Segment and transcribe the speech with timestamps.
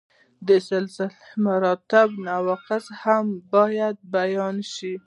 [0.47, 1.15] د سلسله
[1.45, 4.93] مراتبو نواقص هم باید بیان شي.